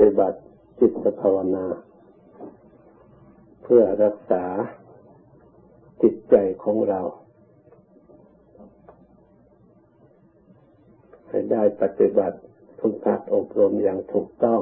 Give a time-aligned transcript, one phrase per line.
[0.00, 0.38] ฏิบัติ
[0.80, 1.66] จิตภาวนา
[3.62, 4.44] เพื่อรักษา
[6.02, 6.34] จิตใจ
[6.64, 7.00] ของเรา
[11.28, 12.38] ให้ได้ปฏิบัติ
[12.80, 14.60] ทุกการอบรมอย่างถูกต้อง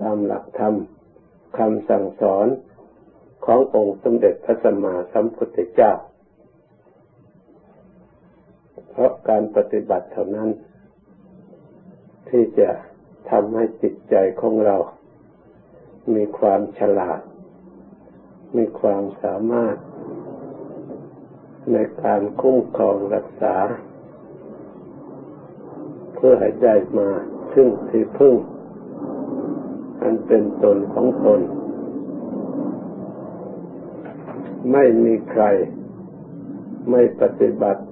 [0.00, 0.74] ตามหลักธรรม
[1.58, 2.46] คำสั่งสอน
[3.44, 5.92] ขององค์สมเด็จพระสัมมาสัมพุทธเจ้า
[8.90, 10.48] เพราะการปฏิบัติเท่านั้น
[12.28, 12.70] ที่จะ
[13.30, 14.76] ทำให้จิตใจของเรา
[16.14, 17.20] มีความฉลาด
[18.56, 19.76] มีความสามารถ
[21.72, 23.56] ในการคุ้มครองรักษา
[26.14, 27.10] เพื่อให้ได้มา
[27.52, 28.34] ซึ่งที่พึ่ง
[30.02, 31.40] อันเป็นตนของตน
[34.72, 35.44] ไม่มีใคร
[36.90, 37.82] ไม่ปฏิบัติ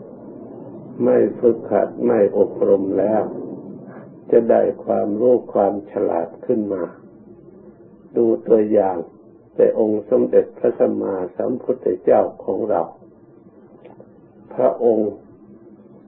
[1.05, 3.23] ไม่ฝึกหัด ไม่อบรมแล้ว
[4.33, 6.83] จะได้ความรู้ความฉลาดขึ้นมา
[8.17, 8.97] ดูตัวอย่าง
[9.55, 12.83] แต่องค์สมเด็จพระสัมมาสัมพุทธเจ้าของเรา
[14.55, 15.13] พระองค์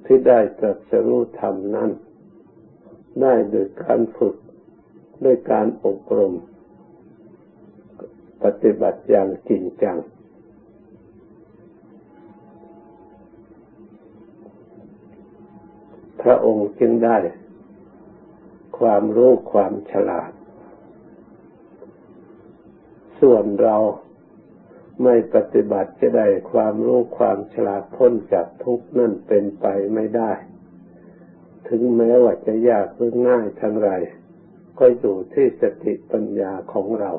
[0.04, 1.90] ที่ได้ตรัสรู้ธรรมนั้น
[3.22, 4.34] ได้โดยการฝึก
[5.24, 6.34] ด้วยการอบรม
[8.42, 9.98] ปฏิบัติอย่างจริงจัง
[16.22, 17.18] พระองค์จึงได้
[18.84, 20.30] ความรู้ความฉลาด
[23.20, 23.76] ส่วนเรา
[25.02, 30.32] ไม่ปฏิบัติจะได้ความรู้ความฉลาดพ้นจากทุกข์นั่นเป็นไปไม่ได้
[31.68, 33.90] ถึงแม้ว่าจะยากหรือง่ายทั้งไร
[34.78, 37.12] ก็อยู่ที่สติปัญญาของเรา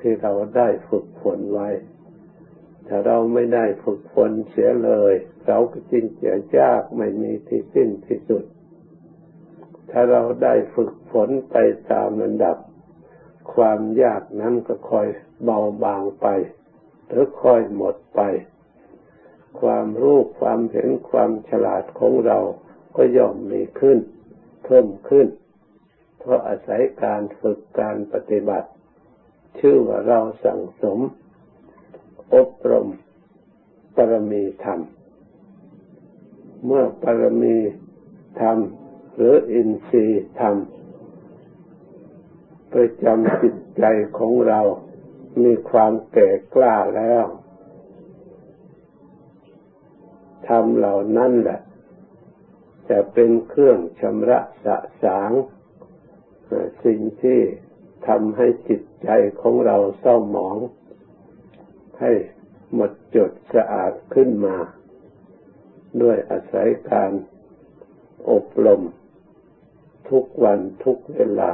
[0.00, 1.68] ที่เราได้ฝึกฝนไว้
[2.86, 5.14] ถ้าเราไม่ได้ฝึกฝนเสียเลย
[5.46, 8.44] เราก็จริงจะยากไม่มีที่สิ้นที่สุด
[9.90, 11.56] ถ้าเราได้ฝึกฝนไป
[11.92, 12.56] ตามระดับ
[13.54, 15.08] ความยากนั้นก็ค่อย
[15.44, 16.26] เบาบางไป
[17.08, 18.20] หรือค่อยหมดไป
[19.60, 22.38] ความรู้ความเห็นความฉลาดของเรา
[22.96, 23.98] ก็ย่อมมีขึ้น
[24.64, 25.26] เพิ่มขึ้น
[26.18, 28.68] เพราะอาศัยการฝึกการปฏิบัติ
[29.58, 30.98] ชื่อว่าเราสั่งสม
[32.34, 32.88] อบรม
[33.96, 34.80] ปรมีธรรม
[36.64, 37.56] เมื่อปรมี
[38.40, 38.58] ธรรม
[39.20, 40.56] หรืออินทรีย์ธรรม
[42.72, 43.84] ประจำจิตใจ
[44.18, 44.60] ของเรา
[45.42, 47.24] มีความแก่กล้าแล้ว
[50.48, 51.60] ธรรมเหล่านั้นแหละ
[52.90, 55.30] จะเป็นเครื่องชำระสะสาง
[56.84, 57.40] สิ่งที่
[58.08, 59.08] ทำให้จิตใจ
[59.40, 60.58] ของเราเศร้าหมอง
[62.00, 62.12] ให้
[62.74, 64.56] หมดจดสะอาดขึ้นมา
[66.02, 67.10] ด้วยอาศัยการ
[68.30, 68.82] อบรม
[70.10, 71.52] ทุกวันทุกเวลา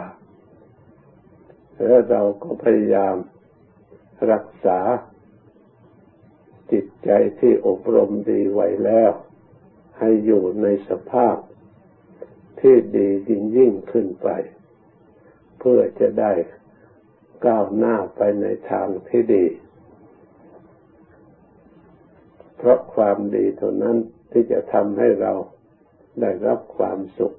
[1.82, 3.16] แล้วเราก็พยายาม
[4.30, 4.78] รักษา
[6.72, 7.10] จิตใจ
[7.40, 9.12] ที่อบรมดีไว้แล้ว
[9.98, 11.36] ให้อยู่ในสภาพ
[12.60, 14.28] ที่ดียิ่งยิ่งขึ้นไป
[15.58, 16.32] เพื่อจะได้
[17.46, 19.46] ก้าวหน้าไปในทางที่ดี
[22.56, 23.96] เพราะความดีเท่านั้น
[24.32, 25.32] ที่จะทำให้เรา
[26.20, 27.36] ได้รับความสุข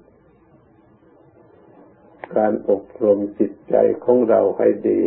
[2.34, 5.00] การอบรมจิตใจของเราให้ดี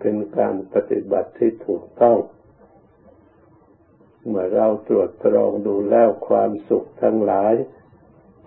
[0.00, 2.18] เป็นการปฏิบัติที่ถูกต้อง
[4.26, 7.54] เมื่อเราตรวจตรองดูแล้วความสุขทั้งหลาย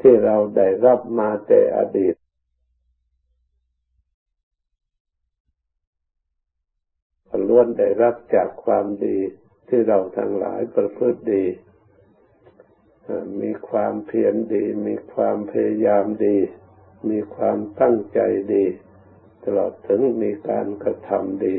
[0.02, 2.16] ที่เราได้รับมาแต่อดีต
[7.48, 9.18] ล้วนได้รับจากความดี
[9.70, 11.46] ที่เราทั้งหลายประพฤติดี
[13.42, 16.38] มีความเพียรดี มีความพยายามดี
[17.10, 18.20] มีความตั้งใจ
[18.54, 18.66] ดี
[19.44, 21.58] ตลอดถึงมีการกระทำดี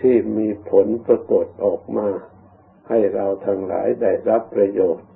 [0.00, 2.08] ที่มีผลปรากฏออกมา
[2.88, 5.08] ให้เราทั้งหลายได้รับประโยชน์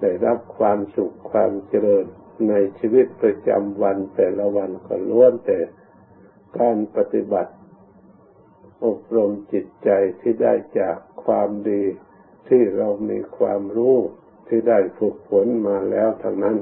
[0.00, 2.06] ได้รับความสุขความเจริญ
[2.48, 5.58] ในชีวิตประจำวันแต่ละวันก็ล้วนแต่
[6.58, 7.52] การปฏิบัติ
[8.84, 9.90] อบรมจิตใจ
[10.20, 11.82] ที่ได้จากความดี
[12.48, 13.96] ที่เรามีความรู้
[14.48, 16.56] ที่ได้ฝึกฝนมาแล้วทั้งนั้น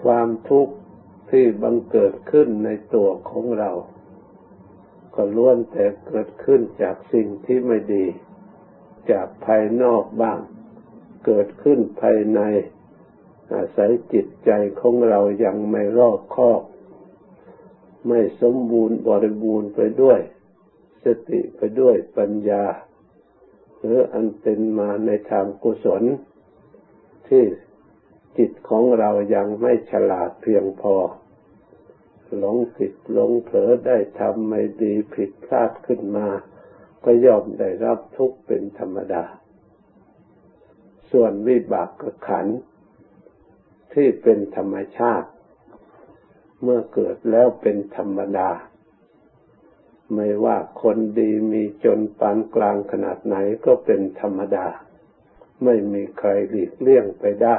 [0.00, 0.74] ความทุกข์
[1.30, 3.70] ที่บังเกิดขึ้นในตัวของเรา
[5.14, 8.06] ก็ล้วนแต่เกิดขึ้นจากสิ่งที่ไม่ดี
[9.10, 10.38] จากภายนอกบ้าง
[11.26, 12.40] เกิดขึ้นภายใน
[13.54, 14.50] อาศัยจิตใจ
[14.80, 16.62] ของเรายังไม่รอบคอบ
[18.08, 20.20] ไม่สมบูรณ์บริบูรณ์ไปด้วย
[21.04, 22.64] สติไปด้วยปัญญา
[23.84, 26.02] หรืออันเป็นมาในทางกุศล
[27.28, 27.44] ที่
[28.38, 30.94] จิตของเรายังไม่ฉลาดเพียงพอ
[32.38, 36.26] หลงผิดหลงเผลอได้ทำไม่ดีผิดพลาดขึ้นมา
[37.04, 39.24] ก็ย่อมได้รับทุกข์เป็นธรรมดา
[41.10, 41.90] ส่วนวิบาก
[42.28, 42.46] ขัน
[43.92, 45.28] ที่เป็นธรรมชาติ
[46.62, 48.50] เมื่อเกิดแล้วเป็นธรรมดา
[50.14, 54.66] ไม่ว่าคนดีมีจนปานกลางขนาดไหนก็เป็นธรรมดา
[55.64, 57.58] ไม่มีใครหลีกเลี่ยงไปได้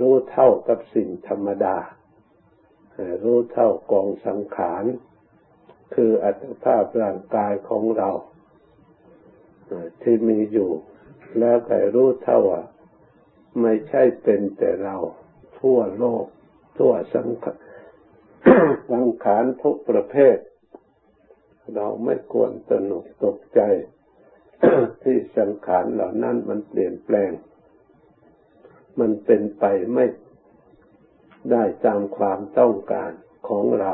[0.00, 1.76] รู้เท่ากับสิ่งธรรมดา
[3.22, 4.84] รู้เท่ากองสังขาร
[5.94, 8.10] คืออัตภาพร่างกายของเรา
[10.02, 10.70] ที่มีอยู่
[11.38, 12.62] แล้วก็รู้เท่าว่า
[13.60, 14.96] ไม่ใช่เป็นแต่เรา
[15.58, 16.24] ทั่วโลก
[16.78, 17.56] ทั่วสังขาร
[18.92, 20.36] สังขารทุกประเภท
[21.74, 23.60] เราไม่ควรตนกตกใจ
[25.02, 27.30] ที่สังขารเหล่านั้นมันเปลี่ยนแปลง
[29.00, 29.64] มันเป็นไป
[29.94, 30.06] ไม่
[31.50, 33.12] ได้ตามความต้องการ
[33.48, 33.92] ของเรา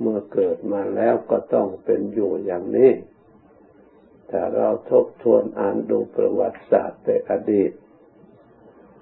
[0.00, 2.90] เมื่อเกิดมาแล้วก็ต้องเป็นอยู่อย่างนี้
[4.30, 7.72] ถ้าเราทบทวนอ่านดูประวัติศาสตร์แต่อดีต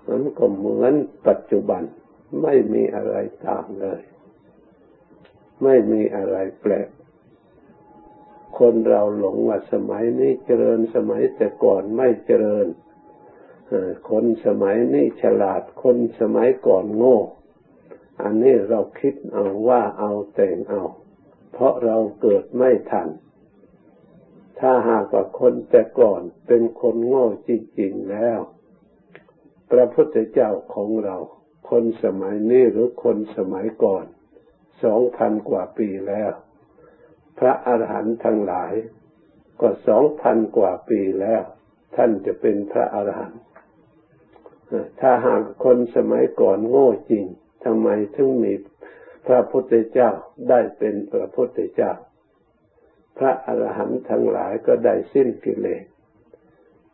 [0.09, 0.95] มันก็เหมือน
[1.27, 1.83] ปัจจุบัน
[2.43, 4.03] ไม่มีอะไรต่างเลย
[5.63, 6.89] ไม่มีอะไรแปลก
[8.63, 12.67] คนเราหลงว่าสมัยนี้เจริญสมัยแต่ก่อนไม่เจริญ
[14.11, 17.19] คนสมัยนี้ฉลาดคนสมัยก่อนโง่
[18.23, 20.85] อันนี้เราคิดเอาว่าเอาแต่งเอา
[21.53, 23.09] เพราะเราเกิดไม่ทัน
[24.59, 27.51] ถ้าหากว่าคนแต่ก่อนเป็นคนโง่จ
[27.81, 28.39] ริง ๆ แล้ว
[29.71, 31.17] พระพุทธเจ้าของเรา
[31.71, 34.05] คนสมัยนี้หรือคนสมัยก่อน
[34.83, 36.33] สองพันกว่าปีแล้ว
[37.39, 38.73] พระอาหารหันต์ทั้งหลาย
[39.61, 41.43] ก็สองพันกว่าปีแล้ว
[41.97, 43.41] ท่านจะเป็นพระอาหารหันต์
[45.01, 47.25] ถ้าหากคนสมัยก่อนโง่จริง
[47.65, 48.53] ทำไมถึงมี
[49.27, 50.11] พระพุทธเจ้า
[50.49, 51.93] ได้เป็นพระพุทธเจ้า
[53.19, 55.85] พระอรหันต์ทั้งหลายก็ได้สิ้นกิเลส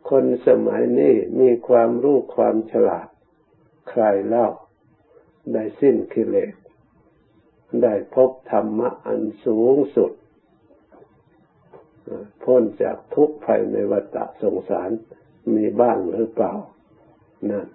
[0.09, 3.07] คนสมัยนี้มีความรู้ความฉลาด
[3.89, 4.47] ใครเล่า
[5.53, 6.53] ได้สิ้นกิเลส
[7.83, 10.11] ได้พบธรรมะอันสูงสุด
[12.43, 14.89] พ้นจากทุกข์ภายในวัฏสงสาร
[15.55, 16.53] มีบ้างหรือเปล่า
[17.49, 17.67] นั่น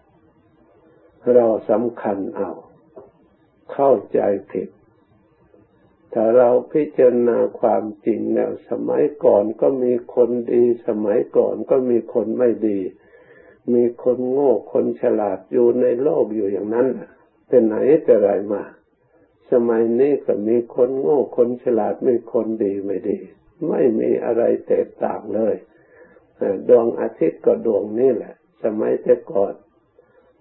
[1.34, 2.50] เราสำคัญเอา
[3.72, 4.20] เข้าใจ
[4.50, 4.68] ผิด
[6.12, 12.80] ถ้าเราพิจารณาความจริงแล้วสมัยก่อนก็มีคนดี สมัยก่อนก็มีคนไม่ดี
[13.72, 16.86] มีคนโง่คนฉลาดอยู่ในโลกอยู่อย่างนั้น
[17.48, 18.62] เป็นไหนแต่ไรมา
[19.52, 23.18] สมัยนี้ก็มีคนโง่คนฉลาดมีคนดีไม่ดี
[23.68, 25.54] ไม่มีอะไรแตกต่างเลย
[26.68, 28.34] ดวงอาทิตย์ก็ดวงนี้แหละ
[28.64, 29.54] สมัยแต่ก่อน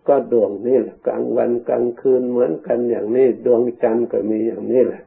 [0.08, 5.04] ก็ดวงนี่แหละกลางวันกลางคืนเหมือนกันอย่างนี้ ดวงจันทร์ก็มีอย่างนี้แหละ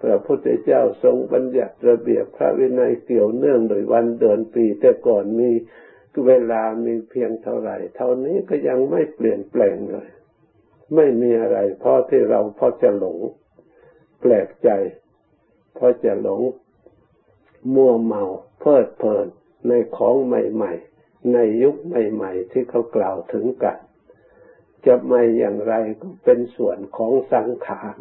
[0.00, 5.50] พระพุทธเจ้าทรงบัญญัติระเบียบพระวินัยเกี่ยวเนื่องโดยวันเดือนปีแต่ก่อนมี
[6.26, 10.08] เวลามีเพียงเท่าไหร่ เท่านี้ก็ยังไม่เปลี่ยนแปลงเลย
[10.94, 13.18] ไม่มีอะไรเพราะที่เราพอจะหลง
[14.20, 14.70] แปลกใจ
[15.74, 16.40] เพราะจะหลง
[17.74, 18.24] มัวเมา
[18.60, 19.26] เพลิดเพลิน
[19.68, 20.72] ในของใหม่
[21.02, 23.78] ๆ ในยุคใหม่ ๆ ที่เขากล่าวถึงกัน
[24.86, 27.98] จะไม่อย่างไรก็เป็นส่วนของสังขาร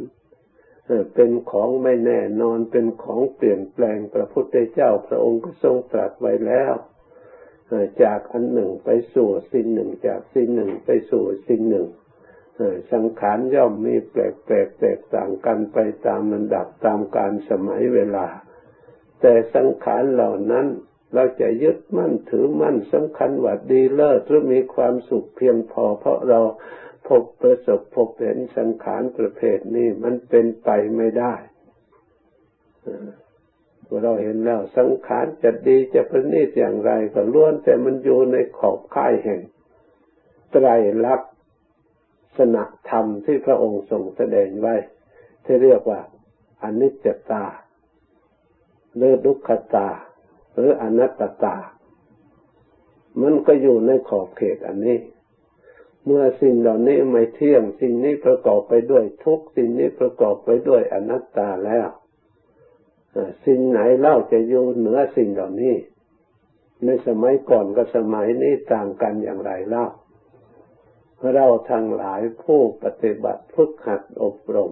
[1.16, 6.74] เป็นของไม่แน่นอนเป็นของเปลี่ยนแปลงพระพุทธเจ้าพระองค์ก็ทรงตรัสไว้แล้ว
[8.04, 11.88] จากอันหนึ่งไปสู่สิ่งหนึ่งจากสิ่งหนึ่งไปสู่สิ่งหนึ่ง
[12.94, 18.28] สังขารย่อมมีแปลกแปลกแตกต่างกันไปตามลำดับตามการสมัยเวลา
[19.22, 20.68] แต่สังขารเหล่านั้น
[21.14, 26.40] เราจะยึดมั่นถือมั่นสำคัญว่าดีเลิศหรือมีความสุขเพียงพอ เพราะเรา
[27.08, 31.34] พบประสบพบเห็นสังขารประเภทนี้มันเป็นไปไม่ได้
[34.04, 39.42] เราเห็นแล้วสังขารจะดีจะประณีตอย่างไรก็ล้วนแต่มันอยู่ในขอบข่ายแห่ง
[40.52, 40.68] ไตร
[41.06, 41.22] ลัก
[42.38, 42.58] ษณ
[42.90, 44.76] ธรรมที่พระองค์ทรงแสดงไว้
[45.46, 46.00] ที่เรียกว่า
[46.64, 47.46] อนิจจตา
[49.00, 49.90] หรือดุขตา
[50.54, 51.56] หรืออนัตตา
[53.22, 55.00] มันก็อยู่ในขอบเขตอันนี้
[56.06, 61.88] เมื่อสิ่งเหล่านี้ไม่เที่ยง สิ่งนี้ประกอบไปด้วยทุกสิ่งนี้ประกอบไปด้วยอนัตตาแล้ว
[63.46, 65.76] สิ่งไหนเล่าจะอยู่เหนือสิ่งเหล่านี้
[66.86, 69.86] ในสมัยก่อนกับสมัยนี้ต่างกันอย่างไรเล่า
[71.34, 74.72] เราทั้งหลายผู้ปฏิบัติฝึกหัดอบรม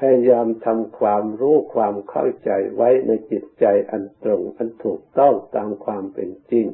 [0.00, 6.66] พยายามทำความรู้ความเข้าใจไว้ในจิตใจอันตรงอันถูกต้องตามความเป็นจริง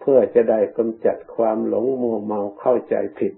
[0.00, 3.34] เพื่อจะได้กำจัดความหลงมัวเมาเข้าใจผิด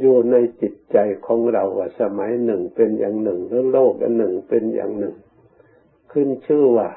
[0.00, 5.16] อยู่ในจิตใจของเราว่าสมัยหนึ่งเป็นอย่างหนึ่งหรือโลกอันหนึ่งเป็นอย่างหนึ่ง
[6.12, 6.90] ขึ้นชื่อว่า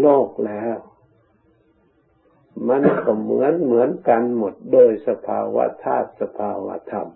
[0.00, 0.76] โลกแล้ว
[2.68, 7.08] มันก็เหมือนเหมือนกันหมดโดยสภาวะธาตุสภาวะธรรม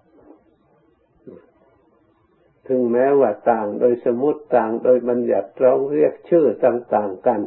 [2.70, 7.40] ถึงแม้ว่าต่างโดยสมมติต่างโดยบัญญัติร้องเรียกชื่อต่างๆกัน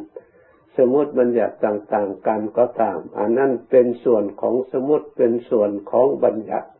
[0.76, 6.70] สมมติบัญญัติต่างๆกันก็ตาม อันนั้นเป็นส่วนของสมมติเป็นส่วนของบัญญัติ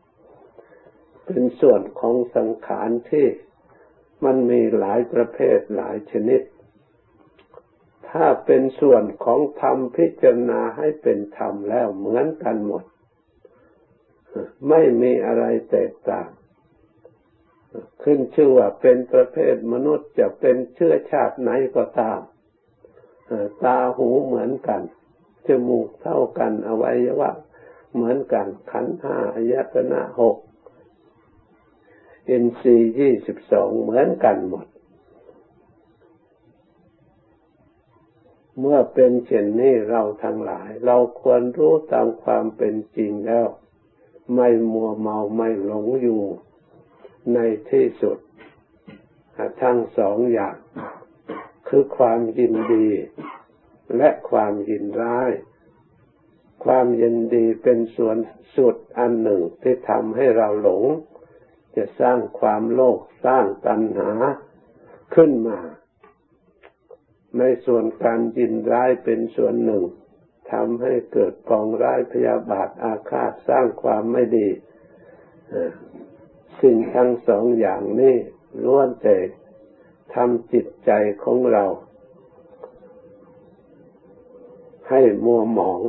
[1.25, 3.27] เป็นส่วนของสังขารที่
[4.25, 6.41] มันมีหลายประเภทหลายชนิด
[8.09, 12.83] ถ้าเป็นส่วนของธรรมพิจารณาให้เป็นธรรมแล้วเหมือนกันหมด
[14.69, 16.29] ไม่มีอะไรแตกต่าง
[18.03, 22.19] ขึ้นชื่อว่าเป็นประเภทมนุษย์จะเป็นเชื้อชาติไหนก็ตาม
[23.63, 24.81] ตาหูเหมือนกัน
[25.47, 27.31] จมูกเท่ากัน อวัยวะ
[27.93, 30.37] เหมือนกัน ขันห้าอายตนะหก
[32.29, 34.67] อินทรีย์ยี่สิบสองเหมือนกันหมด
[38.59, 43.47] เมื่อเป็นเช่นนี้เราทั้งหลาย เราควรรู้ตามความเป็นจริงแล้ว
[44.35, 46.21] ไม่มัวเมาไม่หลงอยู่
[47.33, 47.39] ใน
[47.71, 48.17] ที่สุด
[49.61, 50.55] ทั้งสองอย่าง
[51.67, 52.89] คือความยินดี
[53.97, 55.31] และความยินร้าย
[56.65, 58.17] ความยินดีเป็นส่วน
[58.55, 60.83] สุดอันหนึ่งที่ทำให้เราหลง
[61.75, 64.11] จะสร้างความโลภสร้างตัณหา
[65.15, 65.59] ขึ้นมา
[67.39, 69.83] ในส่วนการยินร้ายเป็นส่วนหนึ่ง
[70.51, 74.49] ทำให้เกิดปองร้ายพยาบาทอาฆาตสร้างความไม่ดี
[76.61, 78.15] สิ่งทั้งสองอย่างนี้
[78.63, 79.17] ล้วนแต่
[80.13, 80.91] ทำจิตใจ
[81.23, 81.65] ของเรา
[84.89, 85.81] ให้มัวหมอง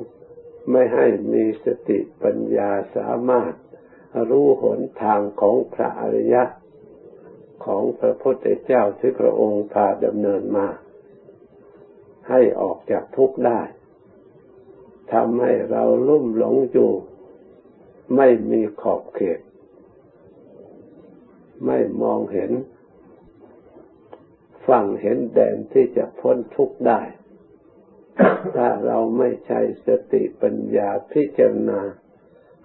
[0.70, 3.52] ไม่ให้มีสติปัญญาสามารถ
[4.30, 6.42] รู้หนทางของพระอริยะ
[7.64, 10.66] ของพระพุทธเจ้าที่พระองค์พาดำเนินมา
[12.30, 13.60] ให้ออกจากทุกข์ได้
[15.12, 16.92] ทำให้เราลุ่มหลงอยู่
[18.16, 19.40] ไม่มีขอบเขต
[21.66, 22.52] ไม่มองเห็น
[24.68, 27.00] ฝั่งเห็นแดนที่จะพ้นทุกข์ได้
[28.56, 31.80] ถ้าเราไม่ใช้สติปัญญาพิจารณา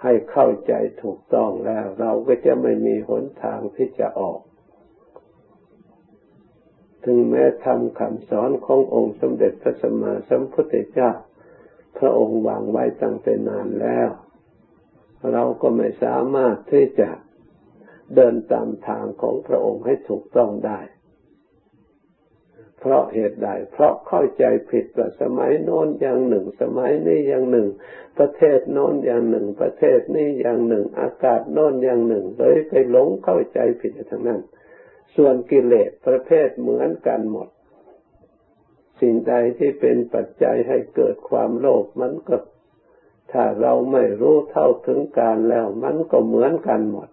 [0.03, 4.39] ให้เข้าใจถูกต้องแล้ว เราก็จะไม่มีหนทางที่จะออก
[7.03, 11.11] ถึงแม้ทำคำสอนขององค์สมเด็จพระสัมมาสัมพุทธเจ้า
[11.97, 14.09] พระองค์วางไว้ตั้งแต่นานแล้ว
[15.31, 17.09] เราก็ไม่สามารถที่จะ
[18.15, 20.79] เดินตามทางของพระองค์ให้ถูกต้องได้
[22.79, 27.67] เพราะเหตุใด เพราะเข้าใจผิดว่าสมัยโน้นอย่างหนึ่ง สมัยนี้อย่างหนึ่ง
[28.17, 34.41] ประเทศโน้นอย่างหนึ่ง ประเทศนี้อย่างหนึ่ง อากาศโน้นอย่างหนึ่ง เลยไปหลงเข้าใจผิดทั้งนั้น
[35.15, 37.49] ส่วนกิเลสประเภทเหมือนกันหมด
[39.01, 42.35] สิ่งใดที่เป็นปัจจัยให้เกิดความโลภมันก็
[43.31, 47.09] ถ้าเราไม่รู้เท่าถึงการแล้วมันก็เหมือนกันหมด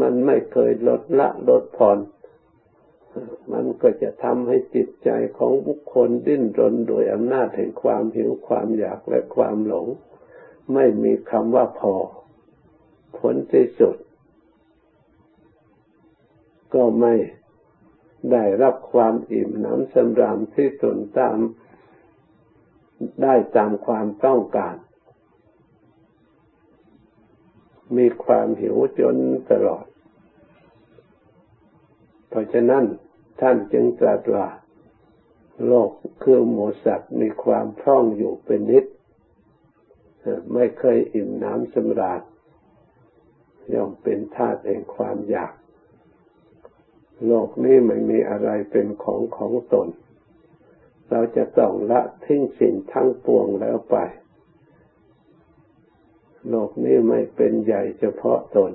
[0.00, 1.98] มันไม่เคยลดละลดผ่อน
[3.52, 9.86] มันก็จะทำให้จิตใจของบุคคลดิ้นรนโดยอำนาจแห่งความหิวความอยากและความหลง
[10.74, 11.94] ไม่มีคำว่าพอ
[13.18, 13.96] ผลที่สุด
[16.74, 17.14] ก็ไม่
[18.32, 21.38] ได้รับความอิ่มน้ำสำราญที่ตนตาม
[23.22, 24.74] ได้ตามความต้องการ
[27.96, 29.16] มีความหิวจน
[29.50, 29.86] ตลอด
[32.28, 32.84] เพราะฉะนั้น
[33.40, 34.46] ท่านจึงตรัสว่า
[35.66, 35.90] โลก
[36.22, 38.84] คือหมูสัตว์มีความพร่องอยู่เป็นนิด
[40.52, 42.22] ไม่เคยอิ่มน้ำสำราญ
[43.72, 45.52] ย่อมเป็นธาตุแห่งความอยาก
[47.26, 49.88] โลกนี้ไม่มีอะไรเป็นของของตน
[51.10, 53.96] เราจะต้องละทิ้งสิ่งทั้งปวงแล้วไป
[56.48, 58.72] โลกนี้ไม่เป็นใหญ่เฉพาะตน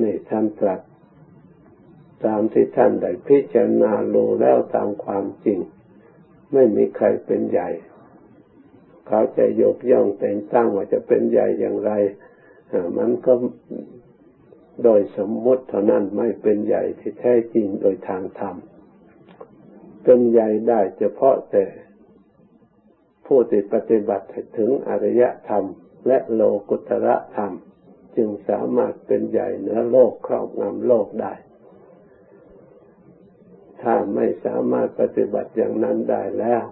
[0.00, 0.80] นี่ท่านตรัส
[2.24, 5.58] ตามที่ท่านได้พิจารณาโลแล้วตามความจริง
[6.52, 7.68] ไม่มีใครเป็นใหญ่
[9.06, 11.92] เขาจะยกย่องแต่งตั้งว่าจะเป็นใหญ่อย่างไร
[12.98, 13.32] มันก็
[14.84, 18.56] โดยสมมติเท่านั้นไม่เป็นใหญ่ที่แท้จริงโดยทางธรรม
[20.02, 21.64] เป็นใหญ่ได้เฉพาะแต่
[23.26, 24.26] ผู้ที่ปฏิบัติ
[24.58, 25.64] ถึงอริยธรรม
[26.06, 27.52] และโลกุตระธรรม
[28.16, 31.34] จึงสามารถเป็นใหญ่เหนือโลกครอบงำโลกได้
[33.82, 36.64] ถ้าไม่สามารถปฏิบัติอย่างนั้นได้แล้ว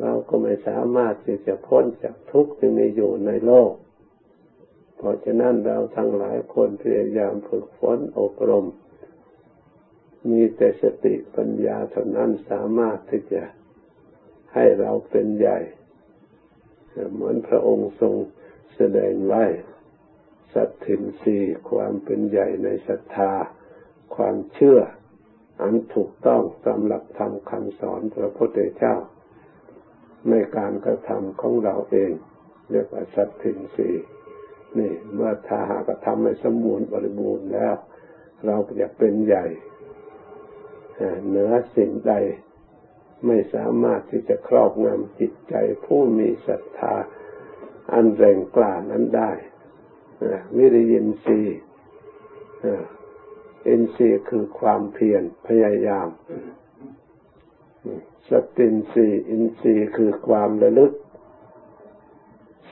[0.00, 3.72] เราก็ไม่สามารถที่จะพ้นจากทุกข์ที่มีอยู่ในโลก
[4.96, 8.66] เพราะฉะนั้นเราทั้งหลายคนพยายามฝึกฝนอบรม
[10.28, 13.42] มีแต่สติปัญญาเท่านั้นสามารถที่จะ
[14.54, 15.58] ให้เราเป็นใหญ่
[17.12, 18.14] เหมือนพระองค์ทรง
[18.76, 19.44] แสดงไว้
[20.54, 21.36] สัตถินสี
[21.70, 23.32] ความเป็นใหญ่ในศรัทธา
[24.16, 24.80] ความเชื่อ
[25.62, 28.96] อันถูกต้องตามหลักธรรมคำสอนพระพุทธเจ้า
[30.30, 32.12] ในการกระทำของเราเอง
[32.70, 33.88] เรียกว่าสัตถินสี
[34.78, 37.74] นี่เมื่อถ้าหากระทำให้สมบูรณ์บริบูรณ์แล้ว
[38.46, 39.46] เราจะเป็นใหญ่
[41.26, 42.12] เหนือสิ่งใด
[43.26, 45.54] ไม่สามารถที่จะครอบงำจิตใจ
[45.84, 46.94] ผู้มีศรัทธา
[47.92, 49.30] อันแรงกล้านั้นได้
[50.56, 51.58] วิริยินทรีย์
[53.68, 56.08] อินทรีย์คือความเพียรพยายาม
[58.30, 60.92] สตินทรีย์อินทรีย์คือความระลึก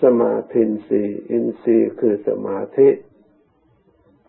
[0.02, 2.88] สมาธินทรีย์อินทรีย์คือสมาธิ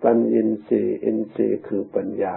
[0.04, 2.36] ปัญญินทรีย์อินทรีย์คือปัญญา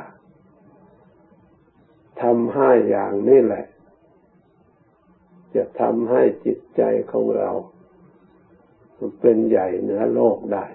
[2.22, 3.64] ทำห้าอย่างนี่แหละ
[5.54, 7.50] จะทำให้จิตใจของเรา
[9.20, 10.66] เป็นใหญ่เหนือโลกได้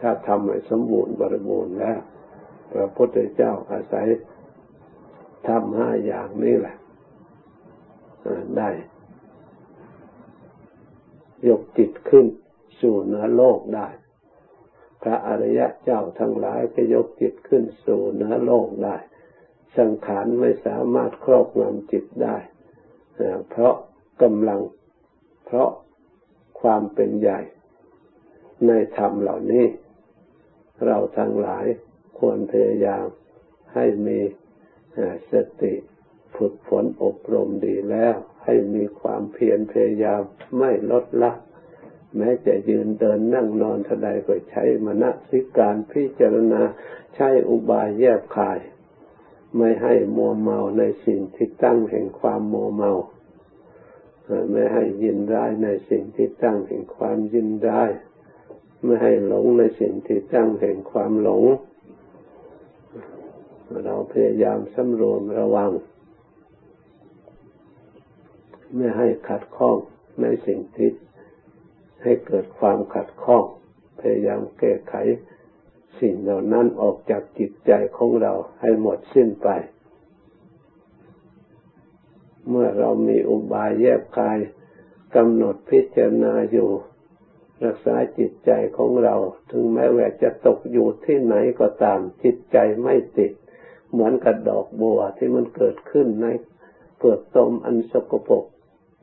[0.00, 2.00] ถ้าทำให้สมบูรณ์บริบูรณ์แล้ว
[2.72, 4.08] พระพุทธเจ้าอาศัย
[5.48, 6.76] ทำห้าอย่างนี้แหละ
[8.58, 8.70] ได้
[11.48, 12.26] ยกจิตขึ้น
[12.80, 13.88] สู่เหนือโลกได้
[15.02, 18.96] พระอริยะเจ้าทั้งหลายก็ยกจิตขึ้นสู่เหนือโลกได้
[19.78, 22.36] สังขารไม่สามารถครอบงำจิตได้
[23.50, 23.74] เพราะ
[24.22, 24.60] กำลัง
[25.46, 25.70] เพราะ
[26.60, 27.40] ความเป็นใหญ่
[28.66, 29.66] ในธรรมเหล่านี้
[30.86, 31.66] เราทั้งหลาย
[32.18, 33.06] ควรพยายาม
[33.74, 34.20] ให้มี
[35.32, 35.74] สติ
[36.36, 40.22] ฝึกฝนอบรมดีแล้ว ให้มีความเพียรพยายาม
[40.58, 41.32] ไม่ลดละ
[42.16, 46.62] แม้จะยืนเดินนั่งนอนทดายก็ใช้มณสิการพิจารณา
[47.14, 48.58] ใช้อุบายแยบคาย
[49.56, 52.92] ไม่ให้มัวเมาในสิ่งที่ตั้งแห่งความมัวเมา
[54.50, 57.90] ไม่ให้ยินร้ายในสิ่งที่ตั้งแห่งความยินร้าย
[58.84, 61.44] ไม่ให้หลงในสิ่งที่ตั้งแห่งความหลง
[63.84, 65.70] เราพยายามสำรวมระวัง
[68.76, 69.76] ไม่ให้ขัดข้อง
[70.22, 70.90] ในสิ่งที่
[72.02, 73.44] ให้เกิดความขัดข้อง
[74.00, 74.94] พยายามแก้ไข
[76.00, 79.48] สิ่งเหล่านั้นออกจากจิตใจของเราให้หมดสิ้นไป
[82.48, 84.38] เมื่อเรามีอุบายแยบคาย
[85.14, 86.70] กำหนดพิจารณาอยู่
[87.64, 89.14] รักษาจิตใจของเรา
[89.50, 93.32] ถึงแม้ว่าจะตกอยู่ที่ไหนก็ตามจิตใจไม่ติด
[93.90, 96.26] เหมือนกับดอกบัวที่มันเกิดขึ้นใน
[96.98, 98.44] เปลือกตมอันสกปรก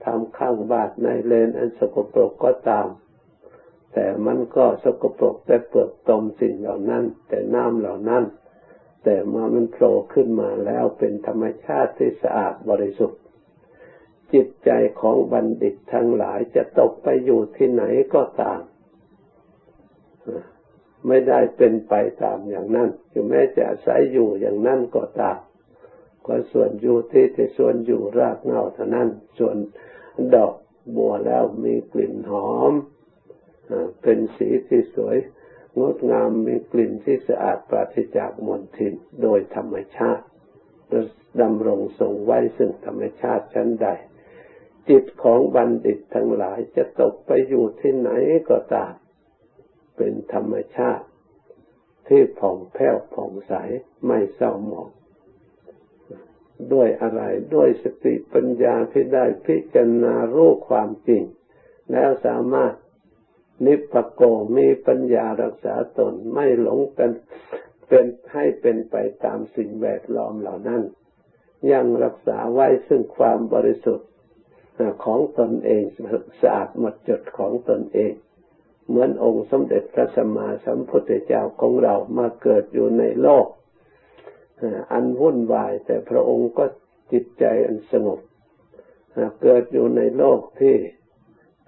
[0.06, 2.88] ทำข้างบาดในเลนอันสกปรกก็ตาม
[4.00, 8.24] แต่มันก็สกปรกแต่เปลือกตมสิ่งเหล่านั้น แต่น้ำเหล่านั้น
[9.04, 13.22] แต่มามันโผล่ขึ้นมาแล้วเป็นธรรมชาติที่สะอาดบริสุทธิ์
[14.34, 14.70] จิตใจ
[15.02, 17.84] ของบัณฑิตทั้งหลายจะตกไปอยู่ที่ไหน
[18.14, 18.62] ก็ตาม
[21.08, 25.40] ไม่ได้เป็นไปตามอย่างนั้นถึงแม้จะอาศัยอยู่อย่างนั้นก็ตาม
[26.26, 29.56] ก็ส่วนอยู่ที่แต่ส่วนอยู่รากเงาเท่านั้น ส่วน
[30.36, 30.54] ดอก
[30.96, 32.74] บัวแล้วมีกลิ่นหอม
[34.02, 35.18] เป็นสีที่สวย
[35.80, 40.26] งดงามมีกลิ่นที่สะอาดปราศจากมลทินโดยธรรมชาติ
[41.42, 43.88] ดำรงทรงไว้ซึ่งธรรมชาติชั้นใด
[44.90, 48.10] จิตของบัณฑิตทั้งหลายจะตกไปอยู่ที่ไหน
[48.50, 48.94] ก็ตาม
[49.98, 51.06] เป็นธรรมชาติ
[52.08, 53.54] ที่ผ่องแผ้วผ่องใส
[54.08, 54.90] ไม่เศร้าหมอง
[56.74, 57.22] ด้วยอะไร
[57.56, 61.24] ด้วยสติปัญญาที่ได้พิจารณารู้ความจริง
[61.92, 62.74] แล้วสามารถ
[63.66, 64.22] นิพพโก
[64.58, 67.12] มีปัญญารักษาตนไม่หลงเป็น
[67.88, 70.82] เป็นให้เป็นไปตามสิ่งแวดล้อมเหล่านั้น
[71.72, 74.10] ยังรักษาไว้ซึ่งความบริสุทธิ์
[75.06, 75.84] ของตนเอง
[76.42, 78.14] สะอาดหมดจดของตนเอง
[78.88, 83.46] เหมือนองค์สมเด็จพระสัมมาสัมพุทธเจ้าของเรามาเกิดอยู่ในโลก
[84.92, 86.66] อันวุ่นวายแต่พระองค์ก็
[87.12, 88.20] จิตใจอันสงบ
[89.44, 90.76] เกิดอยู่ในโลกที่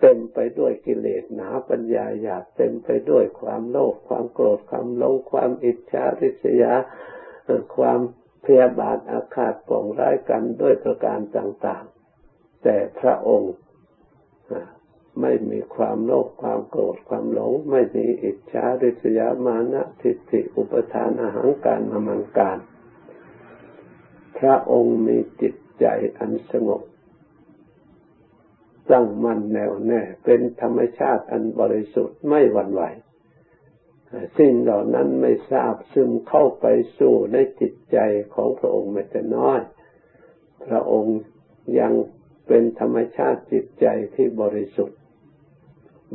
[0.01, 6.73] เต็มไปด้วยกิเลสหนาปัญญาหยาบเต็มไปด้วยความโลภความโกรธความหลงความอิจฉาริษยา
[7.75, 7.99] ความ
[8.45, 11.85] พยาบาทอาฆาตปองร้ายกันด้วยประการต่าง
[12.23, 13.53] ๆ แต่พระองค์
[15.21, 22.59] ไม่มีความโลภความโกรธความหลง ไม่มีอิจฉาริษยามานะทิฏฐิอุปทานอาหารการมามังการ
[24.39, 25.85] พระองค์มีจิตใจ
[26.17, 26.81] อันสงบ
[28.91, 32.81] ตั้งมั่นแน่วแน่เป็นธรรมชาติอันบริสุทธิ์ไม่หวั่นไหว
[34.37, 36.65] สิ่งเหล่านั้นไม่ทราบซึมเข้าไป
[36.99, 37.97] สู่ในจิตใจ
[38.35, 39.59] ของพระองค์ไม่แต่น้อย
[40.65, 41.19] พระองค์
[41.79, 41.93] ยัง
[42.47, 44.99] เป็นธรรมชาติจิตใจที่บริสุทธิ์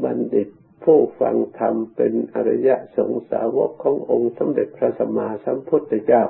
[0.05, 0.49] บัณฑิต
[0.85, 6.25] ผู้ฟังธรรมเป็นอริยะสงสาวกขององค์สมเด็จพระสัมมาสัมพุทธเจ้า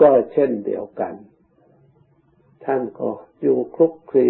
[0.00, 1.14] ก็เช่นเดียวกัน
[2.64, 3.10] ท่านก็
[3.42, 4.28] อยู่คลุกคลี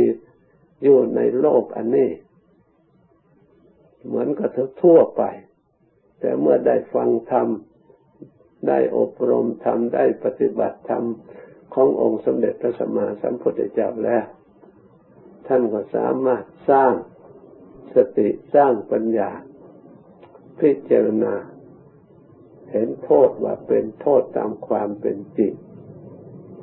[0.82, 2.10] อยู่ในโลกอันนี้
[4.06, 4.50] เหมือนกับ
[4.82, 5.22] ทั่วไป
[6.20, 7.48] แต่เมื่อได้ฟังธรรม
[8.68, 11.04] ได้อบรมธรรม ได้ปฏิบัติธรรม
[11.74, 14.24] ขององค์สมเด็จพระสัมมาสัมพุทธเจ้าแล้ว
[15.46, 16.92] ท่านก็สามารถสร้าง
[17.94, 19.30] สติสร้างปัญญา
[20.60, 21.34] พิจารณา
[22.70, 25.52] เห็นโทษว่าเป็นโทษตามความเป็นจริง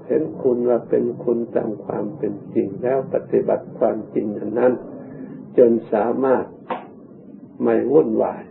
[0.07, 4.27] เห็นคุณว่าเป็นคุณตามความเป็นจริงแล้วปฏิบัติความจริง
[4.59, 4.73] นั้น
[5.57, 6.45] จนสามารถ
[7.63, 8.43] ไม่วุ่นวาย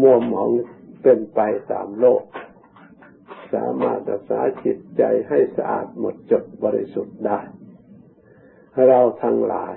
[0.00, 0.50] มัวหมอง
[1.02, 1.40] เป็นไป
[1.72, 2.22] ตามโลก
[3.54, 7.40] สามารถรักษาจิตใจให้สะอาดหมดจดบริสุทธิ์ได้
[8.86, 9.76] เราทั้งหลาย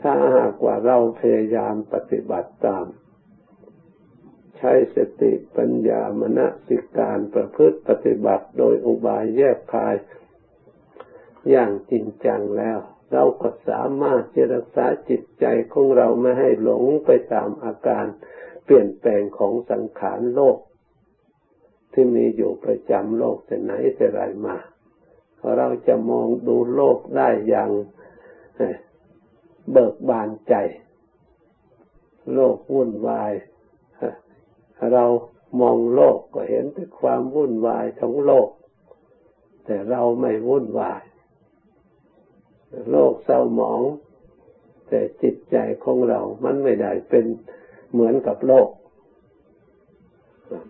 [0.00, 2.86] ถ้าหากว่าเราพยายามปฏิบัติตาม
[4.64, 9.94] ใช้สติปัญญามณสิการประพฤติปฏิบัติโดยอุบายแยกคาย
[11.50, 12.78] อย่างจริงจังแล้ว
[13.12, 18.06] เราก็สามารถจะรักษาจิตใจของเราไม่ให้หลงไปตามอาการ
[18.64, 20.58] เปลี่ยนแปลงของสังขารโลก
[21.92, 24.56] ที่มีอยู่ประจำโลกแต่ไหนแต่ไรมา
[25.56, 27.70] เราจะมองดูโลกได้อย่าง
[29.72, 30.54] เบิกบานใจ
[32.34, 33.32] โลกวุ่นวาย
[34.94, 35.04] เรา
[35.60, 38.48] มองโลกก็เห็นแต่ความวุ่นวายของโลก
[39.64, 41.02] แต่เราไม่วุ่นวาย
[42.90, 43.80] โลกเศร้าหมอง
[44.88, 47.24] แต่จิตใจของเรา มันไม่ได้เป็น
[47.92, 48.68] เหมือนกับโลก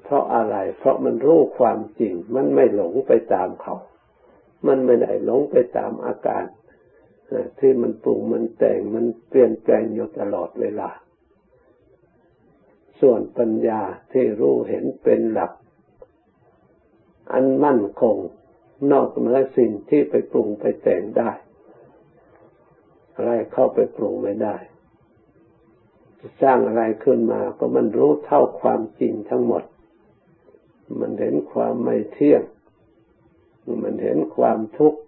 [0.03, 3.77] เพราะอะไร เพราะมันรู้ความจริง มันไม่หลงไปตามเขา
[4.67, 6.45] มันไม่ได้หลงไปตามอาการ
[7.59, 10.91] ที่มันปรุงมันแต่งมันเปลี่ยนแปลงอยู่ตลอดเวลา
[13.03, 15.53] ส่วนปัญญาที่รู้เห็นเป็นหลัก
[17.33, 18.17] อันมั่นคง
[18.93, 21.31] นอกเหนือสิ่งที่ไปปรุงไปแต่งได้
[23.15, 24.57] อะไรเข้าไปปรุงไม่ได้
[26.43, 29.65] สร้างอะไรขึ้นมาก็มันรู้เท่าความจริงทั้งหมด
[31.01, 32.43] มันเห็นความไม่เที่ยง
[33.83, 35.01] มันเห็นความทุกข์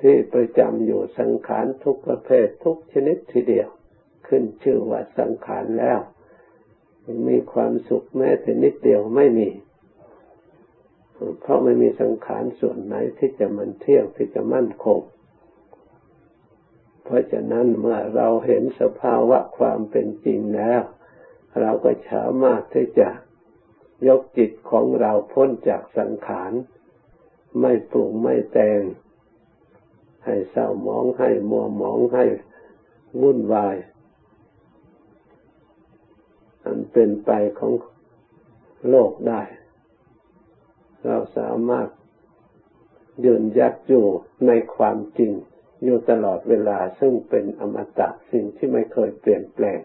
[0.00, 3.68] ที่ประจำอยู่สังขารทุกประเภททุกชนิดทีเดียว
[4.28, 5.98] ขึ้นชื่อว่าสังขารแล้ว
[7.28, 9.48] มีความสุขแม้แต่นิดเดียวไม่มี
[11.40, 15.00] เพราะไม่มีสังขารส่วนไหนที่จะมันเที่ยงที่จะมั่นคง
[17.04, 20.82] เพราะฉะนั้นเมื่อเราเห็นสภาวะความเป็นจริงแล้ว
[21.60, 23.08] เราก็สามารถที่จะ
[24.08, 26.52] ยกจิตของเราพ้นจากสังขาร
[27.60, 28.80] ไม่ปรุงไม่แต่ง
[30.24, 32.24] ให้เศร้าหมองให้มัวหมองให้
[33.20, 33.76] วุ่นวาย
[36.70, 37.72] อันเป็นไปของ
[38.88, 39.42] โลกได้
[41.06, 41.88] เราสามารถ
[43.24, 44.06] ยืนยัดอยู่
[44.46, 45.32] ในความจริง
[45.84, 49.80] อยู่ตลอดเวลาซึ่งเป็นอมตะสิ่งที่ไม่เคยเปลี่ยนแปลง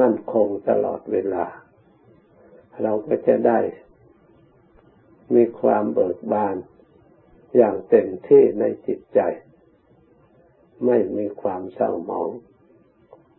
[0.00, 1.44] มั่นคงตลอดเวลา
[2.82, 3.58] เราก็จะได้
[5.34, 6.56] มีความเบิกบาน
[7.56, 9.20] อย่างเต็มที่ในจิตใจ
[10.86, 12.30] ไม่มีความเศร้าหมอง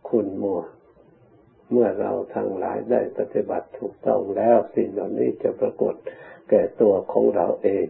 [0.08, 0.60] คุณมัว
[1.70, 5.94] เมื่อเราทั้งหลายได้ปฏิบัติถูกต้องแล้วสิ่งเหล่านี้จะปรากฏ
[6.50, 7.86] แก่ตัวของเราเอง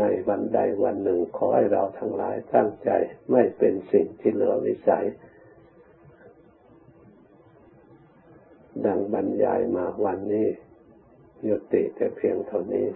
[0.00, 2.90] ในวันใดวันหนึ่งขอให้เราทั้งหลายตั้งใจ
[3.30, 5.06] ไม่เป็นสิ่งที่เหลือวิสัย
[8.86, 10.48] ดังบรรยายมาวันนี้
[11.48, 12.86] ยุติแต่เพียงเท่านี้